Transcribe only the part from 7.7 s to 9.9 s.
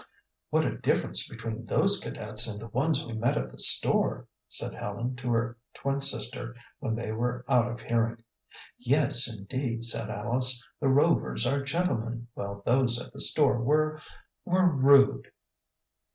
of hearing. "Yes, indeed,"